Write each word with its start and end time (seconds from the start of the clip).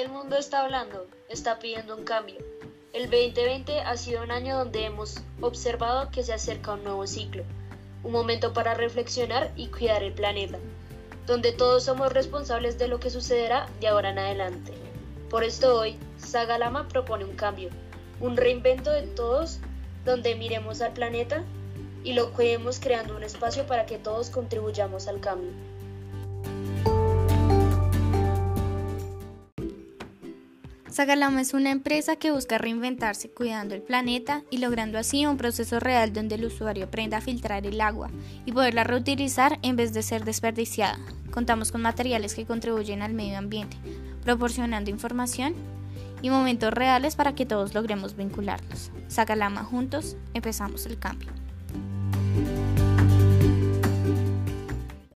El 0.00 0.08
mundo 0.08 0.38
está 0.38 0.62
hablando, 0.62 1.06
está 1.28 1.58
pidiendo 1.58 1.94
un 1.94 2.04
cambio. 2.04 2.38
El 2.94 3.10
2020 3.10 3.80
ha 3.80 3.98
sido 3.98 4.22
un 4.22 4.30
año 4.30 4.56
donde 4.56 4.86
hemos 4.86 5.20
observado 5.42 6.10
que 6.10 6.22
se 6.22 6.32
acerca 6.32 6.72
un 6.72 6.84
nuevo 6.84 7.06
ciclo, 7.06 7.42
un 8.02 8.12
momento 8.12 8.54
para 8.54 8.72
reflexionar 8.72 9.52
y 9.56 9.66
cuidar 9.66 10.02
el 10.02 10.14
planeta, 10.14 10.56
donde 11.26 11.52
todos 11.52 11.84
somos 11.84 12.14
responsables 12.14 12.78
de 12.78 12.88
lo 12.88 12.98
que 12.98 13.10
sucederá 13.10 13.68
de 13.78 13.88
ahora 13.88 14.08
en 14.08 14.20
adelante. 14.20 14.72
Por 15.28 15.44
esto 15.44 15.78
hoy, 15.78 15.98
Sagalama 16.16 16.88
propone 16.88 17.26
un 17.26 17.36
cambio, 17.36 17.68
un 18.20 18.38
reinvento 18.38 18.90
de 18.90 19.02
todos, 19.02 19.58
donde 20.06 20.34
miremos 20.34 20.80
al 20.80 20.94
planeta 20.94 21.44
y 22.04 22.14
lo 22.14 22.32
cuidemos 22.32 22.80
creando 22.80 23.14
un 23.14 23.22
espacio 23.22 23.66
para 23.66 23.84
que 23.84 23.98
todos 23.98 24.30
contribuyamos 24.30 25.08
al 25.08 25.20
cambio. 25.20 25.50
Sagalama 31.00 31.40
es 31.40 31.54
una 31.54 31.70
empresa 31.70 32.16
que 32.16 32.30
busca 32.30 32.58
reinventarse 32.58 33.30
cuidando 33.30 33.74
el 33.74 33.80
planeta 33.80 34.42
y 34.50 34.58
logrando 34.58 34.98
así 34.98 35.24
un 35.24 35.38
proceso 35.38 35.80
real 35.80 36.12
donde 36.12 36.34
el 36.34 36.44
usuario 36.44 36.84
aprenda 36.84 37.16
a 37.16 37.20
filtrar 37.22 37.64
el 37.64 37.80
agua 37.80 38.10
y 38.44 38.52
poderla 38.52 38.84
reutilizar 38.84 39.58
en 39.62 39.76
vez 39.76 39.94
de 39.94 40.02
ser 40.02 40.26
desperdiciada. 40.26 40.98
Contamos 41.30 41.72
con 41.72 41.80
materiales 41.80 42.34
que 42.34 42.44
contribuyen 42.44 43.00
al 43.00 43.14
medio 43.14 43.38
ambiente, 43.38 43.78
proporcionando 44.24 44.90
información 44.90 45.54
y 46.20 46.28
momentos 46.28 46.70
reales 46.70 47.16
para 47.16 47.34
que 47.34 47.46
todos 47.46 47.72
logremos 47.72 48.14
vincularnos. 48.14 48.90
Sagalama 49.08 49.64
juntos, 49.64 50.18
empezamos 50.34 50.84
el 50.84 50.98
cambio. 50.98 51.30